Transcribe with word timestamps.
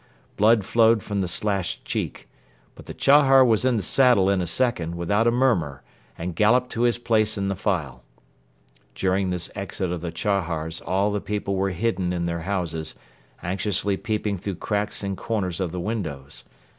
Blood 0.35 0.65
flowed 0.65 1.03
from 1.03 1.19
the 1.21 1.27
slashed 1.27 1.85
cheek. 1.85 2.27
But 2.73 2.87
the 2.87 2.93
Chahar 2.95 3.45
was 3.45 3.63
in 3.63 3.75
the 3.77 3.83
saddle 3.83 4.31
in 4.31 4.41
a 4.41 4.47
second 4.47 4.95
without 4.95 5.27
a 5.27 5.31
murmur 5.31 5.83
and 6.17 6.35
galloped 6.35 6.71
to 6.71 6.81
his 6.81 6.97
place 6.97 7.37
in 7.37 7.49
the 7.49 7.55
file. 7.55 8.01
During 8.95 9.29
this 9.29 9.51
exit 9.53 9.91
of 9.91 10.01
the 10.01 10.11
Chahars 10.11 10.81
all 10.87 11.11
the 11.11 11.21
people 11.21 11.55
were 11.55 11.69
hidden 11.69 12.13
in 12.13 12.23
their 12.23 12.41
houses, 12.41 12.95
anxiously 13.43 13.95
peeping 13.95 14.39
through 14.39 14.55
cracks 14.55 15.03
and 15.03 15.15
corners 15.15 15.59
of 15.59 15.71
the 15.71 15.79
windows. 15.79 16.45